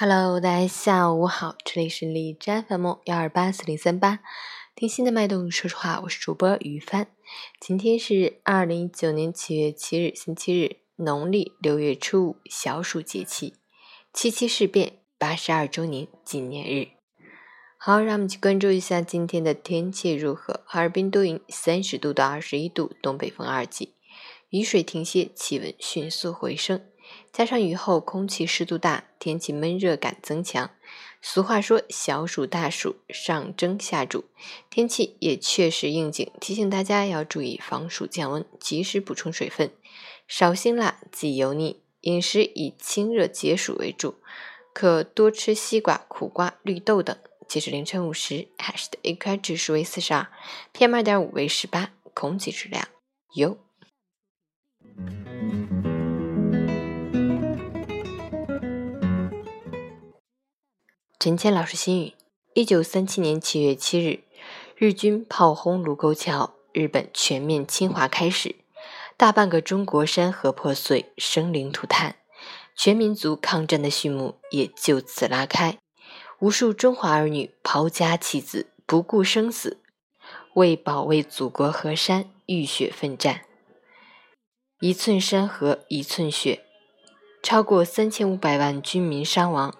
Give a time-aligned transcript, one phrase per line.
[0.00, 4.20] Hello，大家下午好，这里是李斋 FM 幺二八四零三八，
[4.76, 7.08] 听心的脉动，说实话，我是主播于帆。
[7.58, 13.54] 今天是二零一九年七月七日，星期日，农历六月初五，小暑节气，
[14.12, 16.90] 七七事变八十二周年纪念日。
[17.76, 20.62] 好，让我们去关注一下今天的天气如何。
[20.64, 23.96] 哈尔滨多云，三十度到二十一度，东北风二级，
[24.50, 26.84] 雨水停歇，气温迅速回升。
[27.32, 30.70] 加上雨后空气湿度大，天气闷热感增强。
[31.20, 34.24] 俗话说“小暑大暑，上蒸下煮”，
[34.70, 39.72] 天气也确实应景，提醒大家要注意防暑降温，及时补充水分，
[40.28, 44.14] 少辛辣忌油腻，饮食以清热解暑为主，
[44.72, 47.16] 可多吃西瓜、苦瓜、绿豆等。
[47.48, 50.28] 截至凌晨五时，海市的 AQI 指数为四十二
[50.72, 52.86] ，PM 二点五为十八，空气质量
[53.34, 53.58] 优。
[61.20, 62.14] 陈谦老师心语：
[62.54, 64.20] 一九三七年七月七日，
[64.76, 68.54] 日军炮轰卢沟桥，日本全面侵华开始，
[69.16, 72.14] 大半个中国山河破碎，生灵涂炭，
[72.76, 75.76] 全民族抗战的序幕也就此拉开。
[76.38, 79.80] 无数中华儿女抛家弃子，不顾生死，
[80.54, 83.40] 为保卫祖国河山浴血奋战。
[84.78, 86.64] 一寸山河一寸血，
[87.42, 89.74] 超过三千五百万军民伤亡。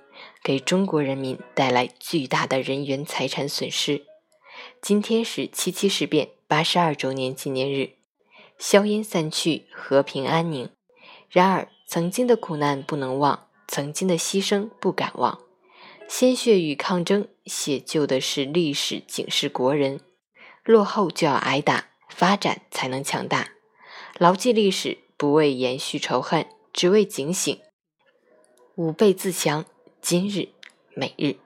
[0.48, 4.06] 给中国人民带来巨大的人员财产损失。
[4.80, 7.90] 今天是七七事变八十二周年纪念日，
[8.58, 10.70] 硝烟散去，和平安宁。
[11.28, 15.38] 然而，曾经的苦难不能忘，曾经的牺牲不敢忘。
[16.08, 20.00] 鲜血与抗争，写就的是历史，警示国人：
[20.64, 23.50] 落后就要挨打，发展才能强大。
[24.16, 27.60] 牢记历史，不为延续仇恨，只为警醒，
[28.76, 29.66] 吾辈自强。
[30.10, 30.48] 今日，
[30.94, 31.36] 每日。